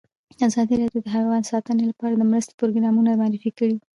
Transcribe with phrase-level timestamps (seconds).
[0.47, 3.75] ازادي راډیو د حیوان ساتنه لپاره د مرستو پروګرامونه معرفي کړي.